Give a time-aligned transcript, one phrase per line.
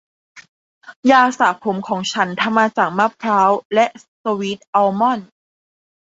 [1.11, 3.85] ยาสระผมของฉันทำมาจากมะพร้าวและ
[4.21, 5.27] สวีทอัลมอนด์